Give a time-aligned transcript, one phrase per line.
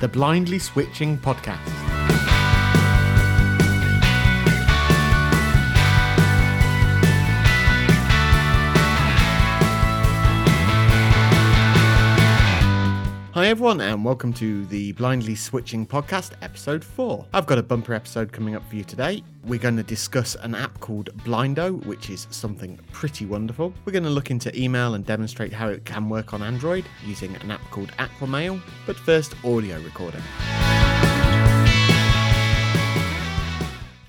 [0.00, 1.85] the Blindly Switching Podcast.
[13.56, 17.24] Everyone, and welcome to the Blindly Switching Podcast, episode 4.
[17.32, 19.22] I've got a bumper episode coming up for you today.
[19.44, 23.72] We're going to discuss an app called Blindo, which is something pretty wonderful.
[23.86, 27.34] We're going to look into email and demonstrate how it can work on Android using
[27.36, 28.60] an app called Aquamail.
[28.84, 30.20] But first, audio recording.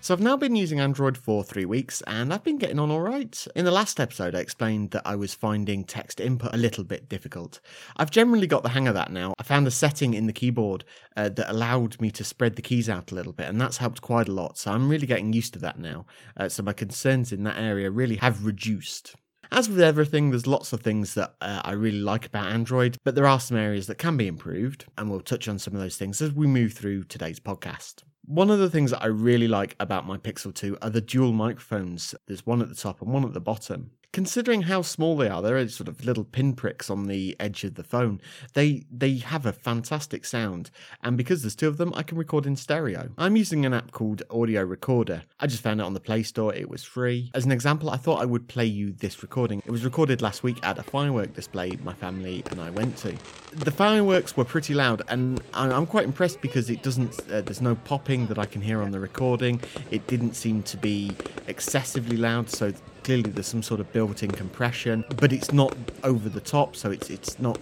[0.07, 3.45] So I've now been using Android for three weeks and I've been getting on alright.
[3.57, 7.09] In the last episode, I explained that I was finding text input a little bit
[7.09, 7.59] difficult.
[7.97, 9.33] I've generally got the hang of that now.
[9.37, 10.85] I found a setting in the keyboard
[11.17, 14.01] uh, that allowed me to spread the keys out a little bit and that's helped
[14.01, 14.57] quite a lot.
[14.57, 16.05] So I'm really getting used to that now.
[16.37, 19.13] Uh, so my concerns in that area really have reduced.
[19.51, 23.15] As with everything, there's lots of things that uh, I really like about Android, but
[23.15, 25.97] there are some areas that can be improved, and we'll touch on some of those
[25.97, 28.03] things as we move through today's podcast.
[28.27, 31.31] One of the things that I really like about my Pixel 2 are the dual
[31.31, 32.13] microphones.
[32.27, 33.91] There's one at the top and one at the bottom.
[34.13, 37.83] Considering how small they are, they're sort of little pinpricks on the edge of the
[37.83, 38.19] phone.
[38.53, 40.71] They they have a fantastic sound,
[41.03, 43.09] and because there's two of them, I can record in stereo.
[43.17, 45.23] I'm using an app called Audio Recorder.
[45.39, 46.53] I just found it on the Play Store.
[46.53, 47.29] It was free.
[47.35, 49.61] As an example, I thought I would play you this recording.
[49.65, 53.15] It was recorded last week at a firework display my family and I went to.
[53.51, 57.19] The fireworks were pretty loud, and I'm quite impressed because it doesn't.
[57.31, 59.61] Uh, there's no popping that I can hear on the recording.
[59.91, 61.11] It didn't seem to be
[61.47, 62.73] excessively loud, so
[63.07, 65.73] clearly there's some sort of built-in compression, but it's not
[66.03, 67.57] over the top, so it's it's not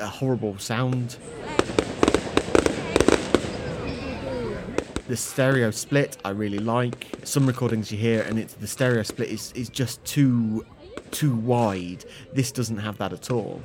[0.00, 1.16] a horrible sound.
[5.08, 7.08] The stereo split I really like.
[7.24, 10.64] Some recordings you hear and it's the stereo split is, is just too
[11.10, 12.04] too wide.
[12.32, 13.60] This doesn't have that at all.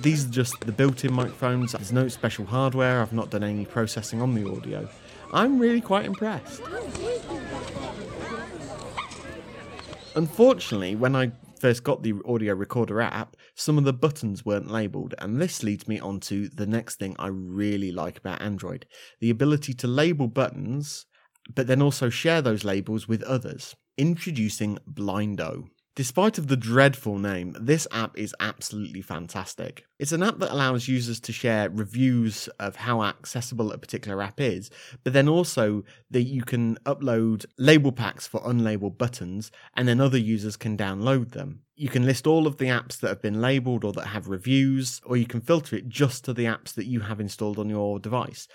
[0.00, 1.72] These are just the built-in microphones.
[1.72, 3.02] There's no special hardware.
[3.02, 4.88] I've not done any processing on the audio.
[5.34, 6.62] I'm really quite impressed.
[10.14, 15.14] Unfortunately, when I first got the audio recorder app, some of the buttons weren't labeled,
[15.18, 18.84] and this leads me on to the next thing I really like about Android
[19.20, 21.06] the ability to label buttons,
[21.54, 23.74] but then also share those labels with others.
[23.96, 25.64] Introducing Blindo.
[25.94, 29.84] Despite of the dreadful name, this app is absolutely fantastic.
[29.98, 34.40] It's an app that allows users to share reviews of how accessible a particular app
[34.40, 34.70] is,
[35.04, 40.16] but then also that you can upload label packs for unlabeled buttons and then other
[40.16, 41.60] users can download them.
[41.76, 45.00] You can list all of the apps that have been labeled or that have reviews,
[45.04, 47.98] or you can filter it just to the apps that you have installed on your
[47.98, 48.48] device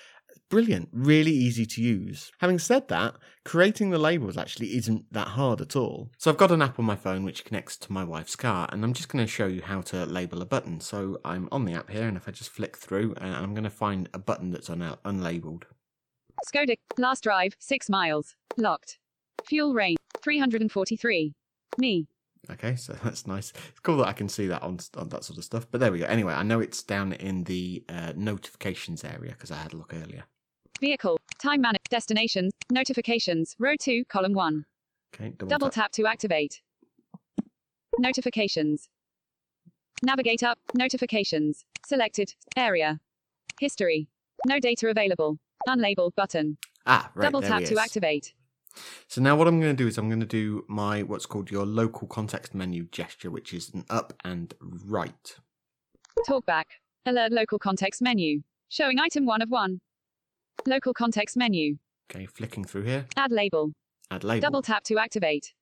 [0.50, 2.32] brilliant, really easy to use.
[2.40, 3.16] Having said that,
[3.46, 6.12] creating the labels actually isn't that hard at all.
[6.18, 8.84] So I've got an app on my phone which connects to my wife's car, and
[8.84, 10.80] I'm just going to show you how to label a button.
[10.80, 13.64] So I'm on the app here, and if I just flick through, uh, I'm going
[13.64, 15.64] to find a button that's un- unlabeled.
[16.48, 18.36] Skoda, last drive, 6 miles.
[18.58, 19.00] Locked.
[19.46, 21.34] Fuel range, 343.
[21.78, 22.08] Me.
[22.50, 23.52] Okay, so that's nice.
[23.70, 25.68] It's cool that I can see that on, on that sort of stuff.
[25.70, 26.06] But there we go.
[26.06, 29.94] Anyway, I know it's down in the uh, notifications area because I had a look
[29.94, 30.26] earlier.
[30.80, 34.66] Vehicle, time manage, destinations, notifications, row 2, column 1.
[35.16, 35.86] Okay, double, Double tap.
[35.86, 36.62] tap to activate.
[37.98, 38.90] Notifications.
[40.04, 41.66] Navigate up, notifications.
[41.86, 43.00] Selected, area.
[43.60, 44.08] History.
[44.46, 45.40] No data available.
[45.68, 46.58] Unlabeled button.
[46.86, 47.26] Ah, right.
[47.26, 48.34] Double tap to activate.
[49.08, 51.50] So now what I'm going to do is I'm going to do my what's called
[51.50, 54.54] your local context menu gesture, which is an up and
[54.86, 55.36] right.
[56.30, 56.66] Talkback.
[57.08, 58.42] Alert local context menu.
[58.70, 59.80] Showing item 1 of 1.
[60.66, 61.78] Local context menu.
[62.12, 63.72] Okay, flicking through here, Add label.
[64.12, 64.42] add label.
[64.42, 65.54] Double tap to activate.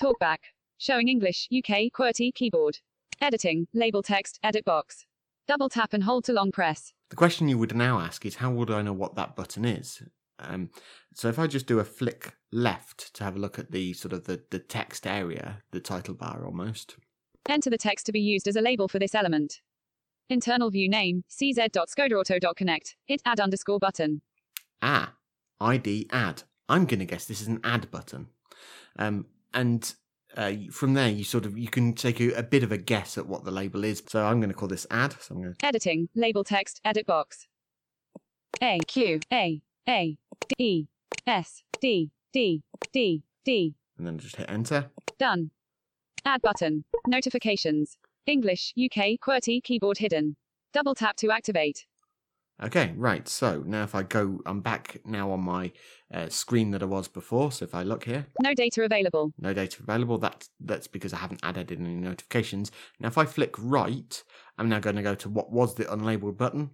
[0.00, 0.38] Talkback.
[0.78, 2.78] Showing English, UK, QWERTY, keyboard.
[3.20, 5.04] Editing, label text, edit box.
[5.46, 6.92] Double tap and hold to long press.
[7.10, 10.02] The question you would now ask is how would I know what that button is?
[10.38, 10.70] Um,
[11.14, 14.12] so if I just do a flick left to have a look at the sort
[14.12, 16.96] of the, the text area, the title bar almost.
[17.48, 19.60] Enter the text to be used as a label for this element.
[20.30, 22.96] Internal view name, cz.skodaauto.connect.
[23.06, 24.22] Hit add underscore button.
[24.80, 25.14] Ah,
[25.60, 26.42] ID add.
[26.68, 28.28] I'm going to guess this is an add button.
[28.98, 29.94] Um, and
[30.36, 33.18] uh, from there, you sort of you can take a, a bit of a guess
[33.18, 34.02] at what the label is.
[34.08, 35.14] So I'm going to call this add.
[35.20, 37.46] So I'm going to Editing, label text, edit box.
[38.62, 40.16] A Q A A
[40.56, 40.88] D
[41.26, 43.74] S D D D D.
[43.98, 44.90] and then just hit enter.
[45.18, 45.50] Done.
[46.24, 46.84] Add button.
[47.06, 47.98] Notifications.
[48.32, 50.36] English, UK, QWERTY, keyboard hidden.
[50.72, 51.86] Double tap to activate.
[52.62, 53.26] Okay, right.
[53.28, 55.72] So now if I go, I'm back now on my
[56.14, 57.50] uh, screen that I was before.
[57.50, 59.32] So if I look here, No data available.
[59.38, 60.18] no data available.
[60.18, 62.70] That that's because I haven't added any notifications.
[63.00, 64.22] Now if I flick right,
[64.58, 66.70] I'm now going to go to what was the unlabeled button,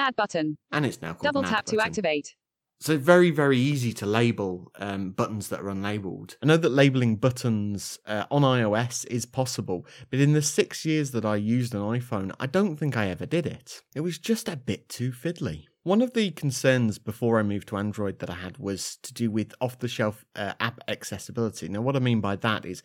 [0.00, 0.58] Add button.
[0.72, 2.34] and it's now called Double tap to activate.
[2.82, 6.34] So very, very easy to label um, buttons that are unlabeled.
[6.42, 11.12] I know that labeling buttons uh, on iOS is possible, but in the six years
[11.12, 13.82] that I used an iPhone, I don't think I ever did it.
[13.94, 15.66] It was just a bit too fiddly.
[15.84, 19.30] One of the concerns before I moved to Android that I had was to do
[19.30, 21.68] with off the shelf uh, app accessibility.
[21.68, 22.82] Now, what I mean by that is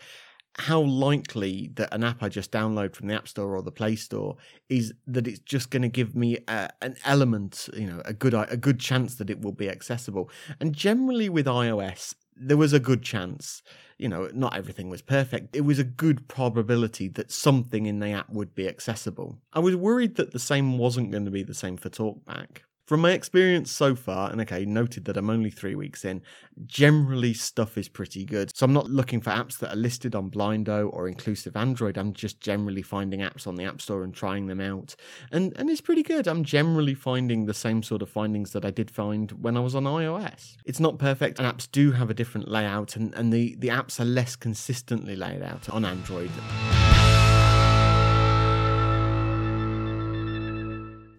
[0.59, 3.95] how likely that an app I just download from the App Store or the Play
[3.95, 4.37] Store
[4.69, 8.33] is that it's just going to give me a, an element, you know, a good
[8.33, 10.29] a good chance that it will be accessible.
[10.59, 13.61] And generally with iOS, there was a good chance.
[13.97, 15.55] You know, not everything was perfect.
[15.55, 19.39] It was a good probability that something in the app would be accessible.
[19.53, 22.59] I was worried that the same wasn't going to be the same for TalkBack.
[22.87, 26.21] From my experience so far, and okay, noted that I'm only three weeks in,
[26.67, 28.55] generally stuff is pretty good.
[28.55, 31.97] So I'm not looking for apps that are listed on Blindo or inclusive Android.
[31.97, 34.95] I'm just generally finding apps on the App Store and trying them out.
[35.33, 36.29] And and it's pretty good.
[36.29, 39.75] I'm generally finding the same sort of findings that I did find when I was
[39.75, 40.55] on iOS.
[40.63, 43.99] It's not perfect, and apps do have a different layout, and, and the, the apps
[43.99, 46.31] are less consistently laid out on Android.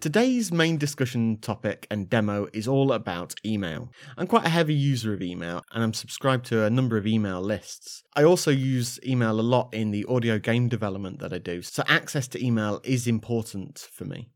[0.01, 3.91] Today's main discussion topic and demo is all about email.
[4.17, 7.41] I'm quite a heavy user of email and I'm subscribed to a number of email
[7.41, 8.05] lists.
[8.15, 11.83] I also use email a lot in the audio game development that I do, so
[11.89, 14.31] access to email is important for me.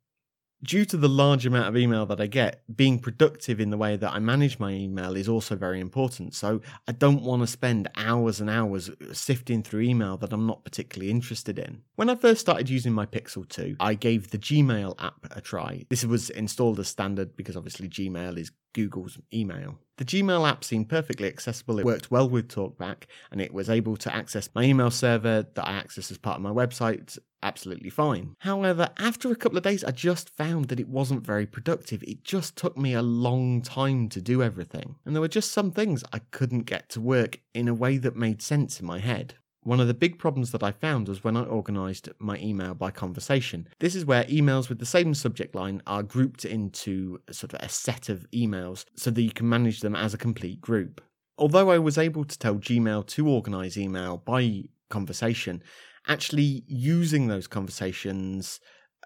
[0.65, 3.97] Due to the large amount of email that I get, being productive in the way
[3.97, 6.35] that I manage my email is also very important.
[6.35, 10.65] So I don't want to spend hours and hours sifting through email that I'm not
[10.65, 11.83] particularly interested in.
[11.97, 15.85] When I first started using my Pixel 2, I gave the Gmail app a try.
[15.91, 19.79] This was installed as standard because obviously Gmail is Google's email.
[19.99, 21.79] The Gmail app seemed perfectly accessible.
[21.79, 25.69] It worked well with TalkBack and it was able to access my email server that
[25.69, 28.37] I access as part of my website absolutely fine.
[28.39, 32.03] However, after a couple of days, I just found that it wasn't very productive.
[32.05, 34.97] It just took me a long time to do everything.
[35.05, 38.17] And there were just some things I couldn't get to work in a way that
[38.17, 39.35] made sense in my head.
[39.65, 42.91] One of the big problems that I found was when I organised my email by
[42.91, 43.69] conversation.
[43.79, 47.69] This is where emails with the same subject line are grouped into sort of a
[47.69, 51.01] set of emails so that you can manage them as a complete group.
[51.39, 55.63] Although I was able to tell Gmail to organise email by conversation,
[56.09, 58.59] actually using those conversations,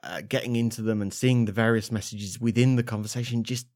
[0.02, 3.66] uh, getting into them and seeing the various messages within the conversation just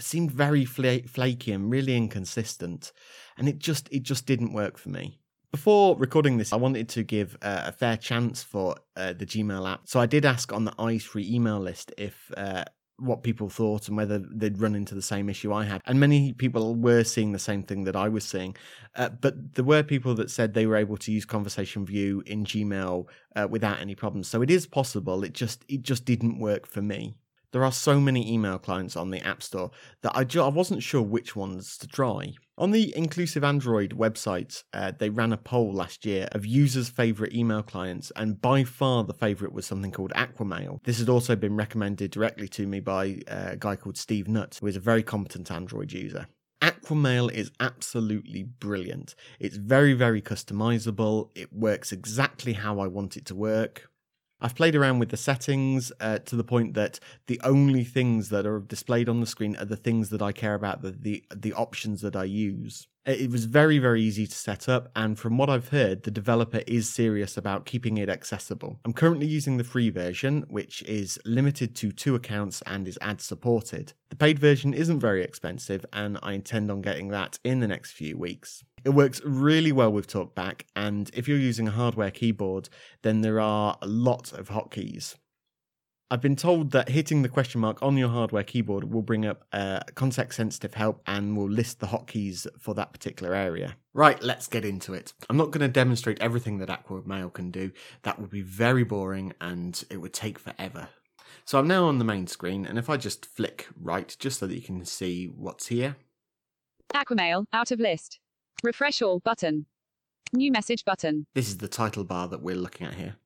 [0.00, 2.92] seemed very fla- flaky and really inconsistent,
[3.38, 5.20] and it just it just didn't work for me.
[5.54, 9.70] Before recording this, I wanted to give uh, a fair chance for uh, the Gmail
[9.70, 12.64] app, so I did ask on the Eyes Free email list if uh,
[12.98, 15.80] what people thought and whether they'd run into the same issue I had.
[15.86, 18.56] And many people were seeing the same thing that I was seeing.
[18.96, 22.44] Uh, but there were people that said they were able to use Conversation View in
[22.44, 23.06] Gmail
[23.36, 24.26] uh, without any problems.
[24.26, 25.22] So it is possible.
[25.22, 27.14] It just it just didn't work for me.
[27.54, 29.70] There are so many email clients on the App Store
[30.02, 32.34] that I, ju- I wasn't sure which ones to try.
[32.58, 37.32] On the Inclusive Android website, uh, they ran a poll last year of users' favourite
[37.32, 40.82] email clients, and by far the favourite was something called Aquamail.
[40.82, 44.58] This had also been recommended directly to me by uh, a guy called Steve Nutt,
[44.60, 46.26] who is a very competent Android user.
[46.60, 49.14] Aquamail is absolutely brilliant.
[49.38, 51.30] It's very, very customizable.
[51.36, 53.90] It works exactly how I want it to work.
[54.44, 58.44] I've played around with the settings uh, to the point that the only things that
[58.44, 61.54] are displayed on the screen are the things that I care about, the, the, the
[61.54, 62.86] options that I use.
[63.06, 66.62] It was very, very easy to set up, and from what I've heard, the developer
[66.66, 68.80] is serious about keeping it accessible.
[68.82, 73.20] I'm currently using the free version, which is limited to two accounts and is ad
[73.20, 73.92] supported.
[74.08, 77.92] The paid version isn't very expensive, and I intend on getting that in the next
[77.92, 78.64] few weeks.
[78.86, 82.70] It works really well with TalkBack, and if you're using a hardware keyboard,
[83.02, 85.16] then there are a lot of hotkeys.
[86.10, 89.46] I've been told that hitting the question mark on your hardware keyboard will bring up
[89.52, 93.76] uh, context sensitive help and will list the hotkeys for that particular area.
[93.94, 95.14] Right, let's get into it.
[95.30, 99.32] I'm not going to demonstrate everything that Aquamail can do, that would be very boring
[99.40, 100.88] and it would take forever.
[101.46, 104.46] So I'm now on the main screen, and if I just flick right, just so
[104.46, 105.96] that you can see what's here,
[106.94, 108.20] Aquamail, out of list.
[108.62, 109.66] Refresh all button.
[110.32, 111.26] New message button.
[111.34, 113.16] this is the title bar that we're looking at here.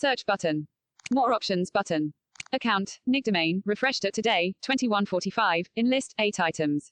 [0.00, 0.66] Search button.
[1.14, 2.14] More options button.
[2.54, 6.90] Account, nick domain, refreshed at today, 2145, in list, 8 items.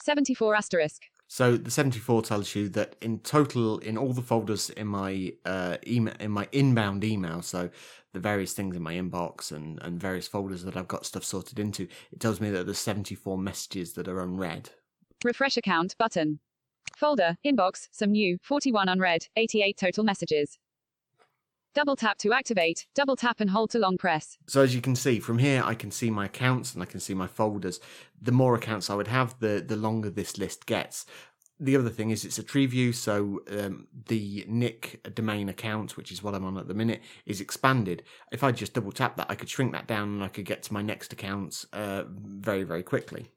[0.00, 1.02] 74 asterisk.
[1.26, 5.78] So the 74 tells you that in total, in all the folders in my uh,
[5.84, 7.70] email, in my inbound email, so
[8.12, 11.58] the various things in my inbox and, and various folders that I've got stuff sorted
[11.58, 14.70] into, it tells me that there's 74 messages that are unread.
[15.24, 16.38] Refresh account button.
[16.96, 20.56] Folder, inbox, some new, 41 unread, 88 total messages.
[21.74, 24.38] Double tap to activate, double tap and hold to long press.
[24.48, 26.98] So as you can see from here, I can see my accounts and I can
[26.98, 27.78] see my folders.
[28.20, 31.06] The more accounts I would have, the the longer this list gets.
[31.60, 36.12] The other thing is it's a tree view, so um, the Nick domain account, which
[36.12, 38.04] is what I'm on at the minute, is expanded.
[38.30, 40.62] If I just double tap that, I could shrink that down and I could get
[40.64, 43.32] to my next accounts uh, very very quickly.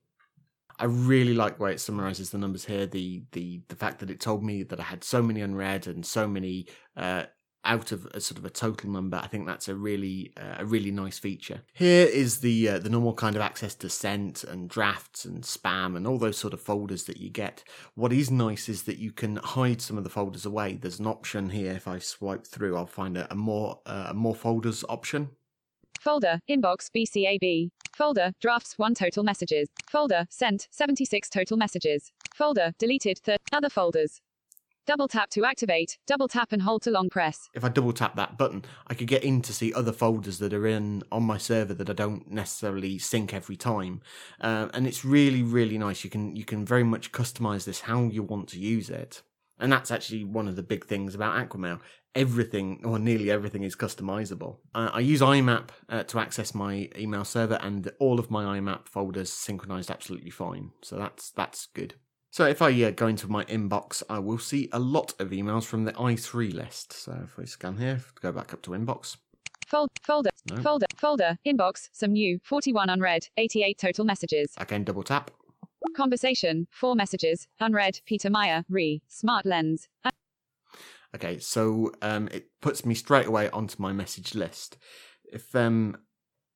[0.79, 2.87] I really like the way it summarizes the numbers here.
[2.87, 6.03] The the the fact that it told me that I had so many unread and
[6.05, 7.25] so many uh,
[7.63, 9.17] out of a sort of a total number.
[9.17, 11.61] I think that's a really uh, a really nice feature.
[11.73, 15.95] Here is the uh, the normal kind of access to sent and drafts and spam
[15.95, 17.63] and all those sort of folders that you get.
[17.95, 20.75] What is nice is that you can hide some of the folders away.
[20.75, 21.71] There's an option here.
[21.73, 25.29] If I swipe through, I'll find a, a more uh, a more folders option.
[25.99, 27.69] Folder, inbox, BCAB.
[27.93, 29.69] Folder, drafts, 1 total messages.
[29.87, 32.11] Folder, sent, 76 total messages.
[32.33, 34.19] Folder, deleted, th- other folders.
[34.87, 37.49] Double tap to activate, double tap and hold to long press.
[37.53, 40.53] If I double tap that button, I could get in to see other folders that
[40.53, 44.01] are in on my server that I don't necessarily sync every time,
[44.41, 46.03] uh, and it's really really nice.
[46.03, 49.21] You can you can very much customize this how you want to use it,
[49.59, 51.79] and that's actually one of the big things about Aquamail.
[52.15, 54.57] Everything or nearly everything is customizable.
[54.73, 58.87] Uh, I use IMAP uh, to access my email server, and all of my IMAP
[58.87, 60.71] folders synchronized absolutely fine.
[60.81, 61.93] So that's that's good.
[62.31, 65.65] So if I uh, go into my inbox, I will see a lot of emails
[65.65, 66.93] from the Eyes Free list.
[66.93, 69.17] So if we scan here, go back up to inbox.
[69.67, 70.61] Fold, folder, No.
[70.61, 74.53] folder, folder, inbox, some new, 41 unread, 88 total messages.
[74.57, 75.29] Again, double tap.
[75.93, 79.89] Conversation, 4 messages, unread, Peter Meyer, re, smart lens.
[81.13, 84.77] Okay, so um, it puts me straight away onto my message list.
[85.25, 85.97] If um,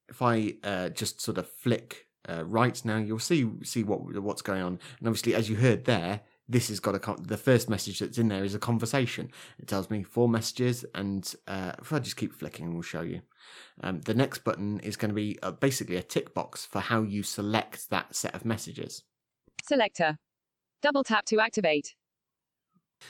[0.08, 4.42] if I uh, just sort of flick uh, right now, you'll see see what what's
[4.42, 4.80] going on.
[5.00, 8.18] And obviously, as you heard there, this has got a con- the first message that's
[8.18, 9.32] in there is a conversation.
[9.60, 13.22] It tells me four messages, and uh, if I just keep flicking, we'll show you.
[13.82, 17.02] Um, the next button is going to be uh, basically a tick box for how
[17.02, 19.04] you select that set of messages.
[19.64, 20.18] Selector.
[20.82, 21.96] Double tap to activate.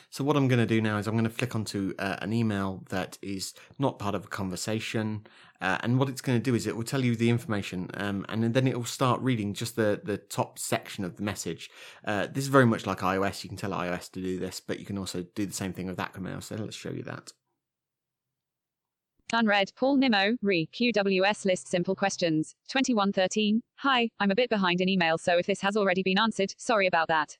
[0.10, 2.34] So what I'm going to do now is I'm going to flick onto uh, an
[2.34, 5.26] email that is not part of a conversation,
[5.62, 8.26] uh, and what it's going to do is it will tell you the information, um,
[8.30, 11.70] and then it will start reading just the the top section of the message.
[12.06, 13.44] Uh, this is very much like iOS.
[13.44, 15.88] You can tell iOS to do this, but you can also do the same thing
[15.88, 16.42] with Aquamail.
[16.44, 17.34] So let's show you that.
[19.34, 22.56] Unread, Paul Nimmo, re, QWS list simple questions.
[22.70, 23.62] 2113.
[23.78, 26.86] Hi, I'm a bit behind in email, so if this has already been answered, sorry
[26.86, 27.38] about that.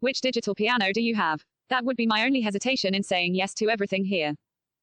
[0.00, 1.44] Which digital piano do you have?
[1.70, 4.34] That would be my only hesitation in saying yes to everything here.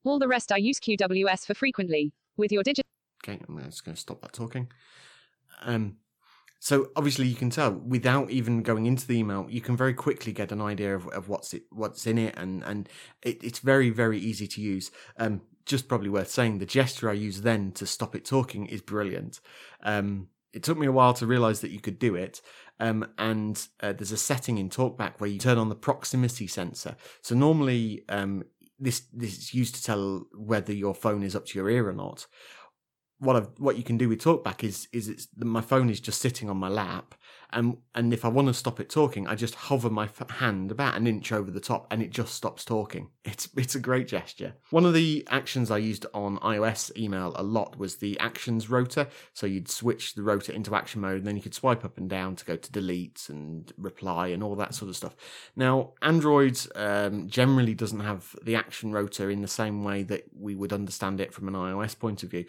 [0.03, 2.11] All the rest I use QWS for frequently.
[2.35, 2.89] With your digital
[3.23, 4.69] Okay, I'm just going to stop that talking.
[5.61, 5.97] Um,
[6.59, 10.31] so obviously you can tell without even going into the email, you can very quickly
[10.33, 12.89] get an idea of, of what's it, what's in it, and and
[13.21, 14.91] it, it's very very easy to use.
[15.17, 18.81] Um, just probably worth saying the gesture I use then to stop it talking is
[18.81, 19.39] brilliant.
[19.81, 22.41] Um, it took me a while to realize that you could do it.
[22.79, 26.95] Um, and uh, there's a setting in TalkBack where you turn on the proximity sensor.
[27.21, 28.43] So normally, um,
[28.79, 31.93] this this is used to tell whether your phone is up to your ear or
[31.93, 32.27] not.
[33.23, 36.21] What I've, what you can do with TalkBack is is it's my phone is just
[36.21, 37.15] sitting on my lap,
[37.53, 40.95] and and if I want to stop it talking, I just hover my hand about
[40.95, 43.09] an inch over the top, and it just stops talking.
[43.25, 44.53] It's it's a great gesture.
[44.69, 49.07] One of the actions I used on iOS email a lot was the actions rotor.
[49.33, 52.09] So you'd switch the rotor into action mode, and then you could swipe up and
[52.09, 55.15] down to go to delete and reply and all that sort of stuff.
[55.55, 60.53] Now Android um, generally doesn't have the action rotor in the same way that we
[60.53, 62.45] would understand it from an iOS point of view.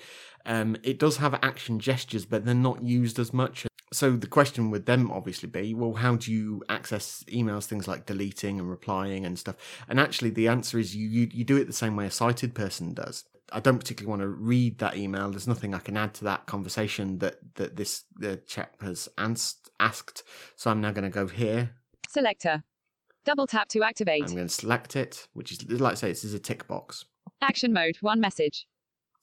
[0.47, 3.67] Um, it does have action gestures, but they're not used as much.
[3.93, 8.07] So the question would then obviously be, well, how do you access emails, things like
[8.07, 9.57] deleting and replying and stuff?
[9.89, 12.55] And actually, the answer is you you, you do it the same way a sighted
[12.55, 13.25] person does.
[13.53, 15.31] I don't particularly want to read that email.
[15.31, 19.71] There's nothing I can add to that conversation that that this the chap has asked.
[19.79, 20.25] asked.
[20.57, 21.71] So I'm now going to go here.
[22.09, 22.65] selector.
[23.25, 24.25] Double tap to activate.
[24.25, 27.05] I'm going to select it, which is like I say, this is a tick box.
[27.41, 28.67] Action mode, one message.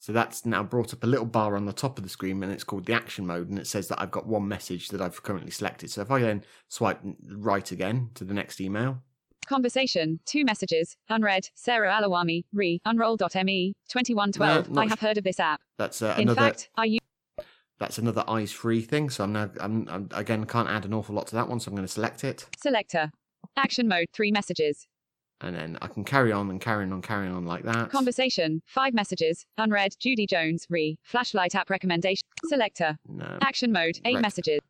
[0.02, 2.52] So that's now brought up a little bar on the top of the screen, and
[2.52, 5.22] it's called the action mode, and it says that I've got one message that I've
[5.22, 5.92] currently selected.
[5.92, 9.00] So if I then swipe right again to the next email,
[9.46, 14.70] Conversation, two messages, unread, Sarah Alawami, re, unroll.me, 2112.
[14.70, 15.60] No, I have heard of this app.
[15.78, 17.00] that's uh, In another fact, I use
[17.78, 19.08] that's another eyes free thing.
[19.08, 21.70] So I'm now I'm, I'm again can't add an awful lot to that one, so
[21.70, 22.46] I'm going to select it.
[22.56, 23.12] selector.
[23.56, 24.88] Action mode, 3 messages.
[25.42, 27.90] And then I can carry on and carrying on, carrying on like that.
[27.90, 29.44] Conversation, 5 messages.
[29.58, 30.96] Unread, Judy Jones, re.
[31.02, 32.22] Flashlight app recommendation.
[32.46, 32.96] Selector.
[33.08, 33.38] no.
[33.42, 34.22] Action mode, 8 Right.
[34.22, 34.60] messages.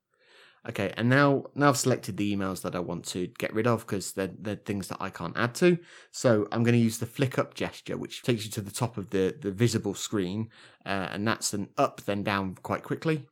[0.68, 3.80] Okay, and now now I've selected the emails that I want to get rid of
[3.80, 5.76] because they're, they're things that I can't add to.
[6.12, 8.96] So I'm going to use the flick up gesture, which takes you to the top
[8.96, 10.50] of the, the visible screen,
[10.86, 13.26] uh, and that's an up then down quite quickly.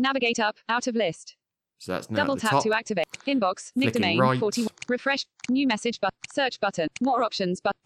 [0.00, 1.36] Navigate up, out of list.
[1.84, 2.62] So that's now Double tap top.
[2.62, 3.06] to activate.
[3.26, 4.40] Inbox, nick domain, right.
[4.40, 4.68] 41.
[4.88, 7.78] Refresh, new message button, search button, more options button.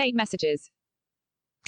[0.00, 0.68] 8 messages.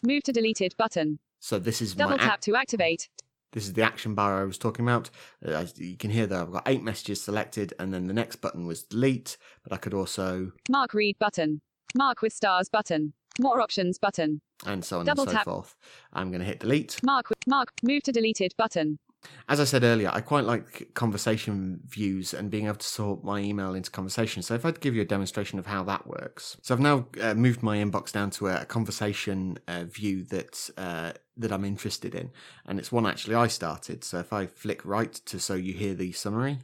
[0.03, 1.21] Move to deleted button.
[1.39, 3.09] So this is Double tap to activate.
[3.53, 5.09] this is the action bar I was talking about.
[5.47, 8.37] Uh, as you can hear that I've got eight messages selected, and then the next
[8.37, 9.37] button was delete.
[9.63, 11.61] But I could also Mark read button.
[11.95, 13.13] Mark with stars button.
[13.41, 14.41] More options button.
[14.67, 15.45] and so on Double and so tap.
[15.45, 15.77] forth.
[16.13, 17.01] I'm going to hit delete.
[17.05, 17.69] Mark with mark.
[17.85, 18.99] Move to deleted button.
[19.49, 23.41] As I said earlier, I quite like conversation views and being able to sort my
[23.41, 24.43] email into conversation.
[24.43, 26.57] So if I'd give you a demonstration of how that works.
[26.63, 30.71] So I've now uh, moved my inbox down to a, a conversation uh, view that
[30.79, 32.31] uh, that I'm interested in,
[32.67, 34.05] and it's one actually I started.
[34.05, 36.59] So if I flick right to so you hear the summary,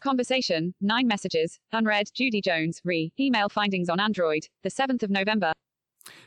[0.00, 0.74] Conversation.
[0.80, 1.58] Nine messages.
[1.72, 2.10] Unread.
[2.14, 2.80] Judy Jones.
[2.84, 3.12] Re.
[3.18, 4.46] Email findings on Android.
[4.62, 5.52] The 7th of November.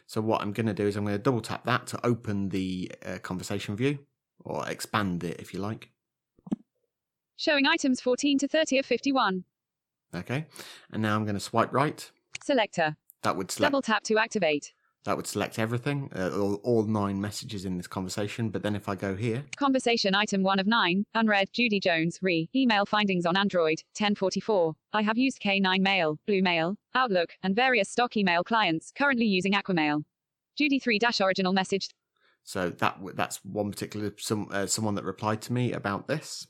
[0.08, 2.50] So what I'm going to do is I'm going to double tap that to open
[2.50, 4.00] the uh, conversation view
[4.44, 5.90] or expand it if you like.
[7.38, 9.44] Showing items 14 to 30 of 51.
[10.14, 10.46] Okay,
[10.92, 12.10] and now I'm going to swipe right.
[12.44, 12.98] Selector.
[13.24, 14.74] That would select Double tap to activate.
[15.06, 18.50] that would select everything, uh, all, all nine messages in this conversation.
[18.50, 21.06] But then if I go here, Conversation item 1 of 9.
[21.16, 21.50] Unread.
[21.54, 22.20] Judy Jones.
[22.22, 22.50] Re.
[22.56, 23.82] Email findings on Android.
[23.98, 24.76] 1044.
[24.94, 29.54] I have used K9 Mail, Blue Mail, Outlook, and various stock email clients, currently using
[29.54, 30.04] Aquamail.
[30.58, 31.90] Judy 3 dash original message.
[32.44, 36.48] So that that's one particular some uh, someone that replied to me about this.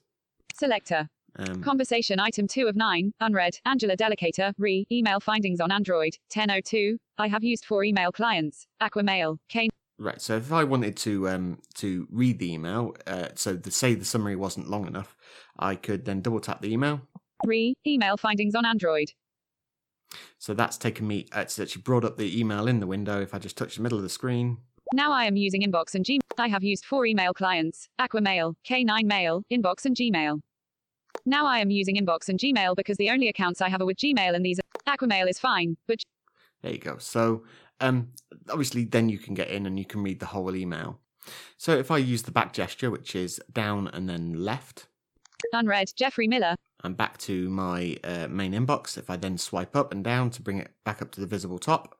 [0.55, 1.10] Selector.
[1.38, 3.13] Um, Conversation item 2 of 9.
[3.21, 3.57] Unread.
[3.65, 4.53] Angela Delicator.
[4.57, 4.86] Re.
[4.91, 6.17] Email findings on Android.
[6.33, 6.98] 1002.
[7.17, 8.67] I have used four email clients.
[8.81, 9.38] Aquamail.
[9.48, 9.69] K.
[9.98, 10.19] right.
[10.19, 14.05] So if I wanted to um to read the email, uh, so the say the
[14.05, 15.15] summary wasn't long enough,
[15.57, 17.01] I could then double tap the email.
[17.45, 17.74] Re.
[17.88, 19.12] Email findings on Android.
[20.38, 21.27] So that's taken me.
[21.33, 23.21] It's actually brought up the email in the window.
[23.21, 24.57] If I just touch the middle of the screen,
[24.93, 26.19] Now I am using Inbox and Gmail.
[26.38, 27.88] I have used four email clients.
[27.99, 30.41] Aquamail, K9 Mail, Inbox and Gmail.
[31.25, 33.97] Now I am using Inbox and Gmail because the only accounts I have are with
[33.97, 35.99] Gmail and these are Aquamail is fine, but
[36.62, 36.97] There you go.
[36.97, 37.43] So,
[37.80, 38.10] um,
[38.49, 40.99] obviously, then you can get in and you can read the whole email.
[41.58, 44.88] So, if I use the back gesture, which is down and then left,
[45.54, 46.56] unread Jeffrey Miller.
[46.84, 48.97] I'm back to my uh, main inbox.
[48.97, 51.60] If I then swipe up and down to bring it back up to the visible
[51.60, 51.95] top,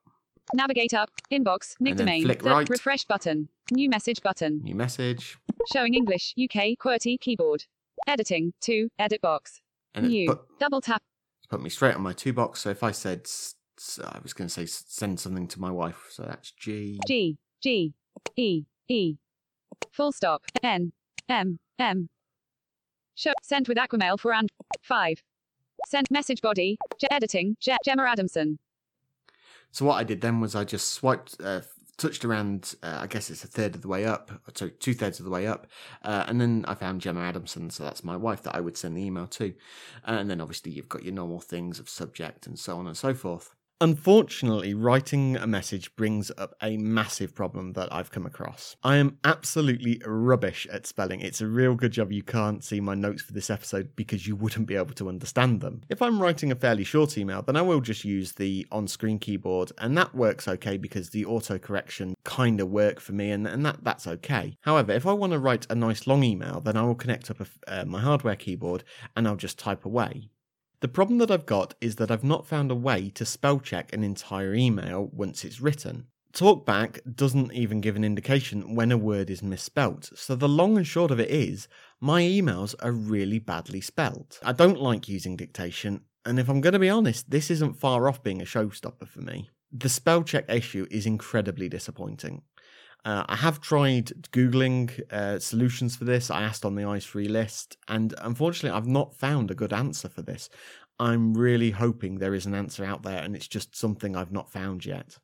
[0.54, 2.70] Navigate up, inbox, nick domain, flick right.
[2.70, 5.38] refresh button, new message button, new message,
[5.72, 7.66] showing English, UK, QWERTY keyboard,
[8.08, 9.62] editing, 2, edit box,
[9.96, 11.02] and new, put, double tap,
[11.50, 12.62] put me straight on my two box.
[12.62, 13.28] So, if I said,
[14.04, 17.00] I was going to say send something to my wife, so that's G.
[17.08, 17.94] G, G,
[18.36, 19.16] E, E,
[19.92, 20.92] full stop, N,
[21.30, 22.10] M, M.
[23.16, 24.50] Show, sent with Aquamail for and
[24.82, 25.22] 5.
[25.88, 28.60] Send message body, J- editing, J- Gemma Adamson.
[29.72, 31.62] So what I did then was I just swiped, uh,
[31.98, 32.76] touched around.
[32.84, 35.32] Uh, I guess it's a third of the way up, so two thirds of the
[35.32, 35.68] way up,
[36.04, 37.70] uh, and then I found Gemma Adamson.
[37.70, 39.54] So that's my wife that I would send the email to,
[40.04, 43.14] and then obviously you've got your normal things of subject and so on and so
[43.14, 43.56] forth.
[43.82, 48.76] Unfortunately, writing a message brings up a massive problem that I've come across.
[48.84, 51.20] I am absolutely rubbish at spelling.
[51.20, 54.36] It's a real good job you can't see my notes for this episode because you
[54.36, 55.82] wouldn't be able to understand them.
[55.90, 59.18] If I'm writing a fairly short email, then I will just use the on screen
[59.18, 63.48] keyboard, and that works okay because the auto correction kind of work for me, and,
[63.48, 64.60] and that, that's okay.
[64.62, 67.40] However, if I want to write a nice long email, then I will connect up
[67.40, 68.84] a uh, my hardware keyboard
[69.16, 70.30] and I'll just type away.
[70.82, 73.94] The problem that I've got is that I've not found a way to spell check
[73.94, 76.08] an entire email once it's written.
[76.34, 80.88] Talkback doesn't even give an indication when a word is misspelt, so the long and
[80.88, 81.68] short of it is,
[82.00, 84.40] my emails are really badly spelt.
[84.44, 88.10] I don't like using dictation, and if I'm going to be honest, this isn't far
[88.10, 89.52] off being a showstopper for me.
[89.72, 92.42] The spell check issue is incredibly disappointing.
[93.04, 96.30] Uh, I have tried Googling uh, solutions for this.
[96.30, 100.08] I asked on the Eyes Free list, and unfortunately, I've not found a good answer
[100.08, 100.50] for this.
[101.00, 104.52] I'm really hoping there is an answer out there, and it's just something I've not
[104.52, 105.18] found yet.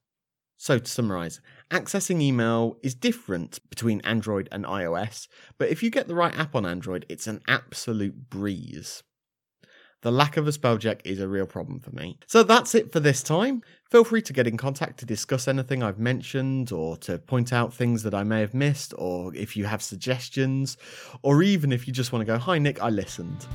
[0.59, 5.27] So, to summarize, accessing email is different between Android and iOS,
[5.59, 9.03] but if you get the right app on Android, it's an absolute breeze.
[10.08, 12.17] The lack of a spell check is a real problem for me.
[12.28, 13.62] So that's it for this time.
[13.89, 17.74] Feel free to get in contact to discuss anything I've mentioned or to point out
[17.74, 20.78] things that I may have missed, or if you have suggestions,
[21.24, 23.46] or even if you just want to go, Hi Nick, I listened.